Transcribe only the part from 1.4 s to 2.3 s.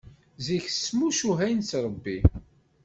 i nettrebbi.